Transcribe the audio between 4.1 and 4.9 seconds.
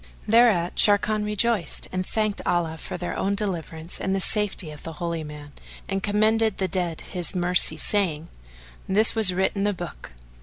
the safety of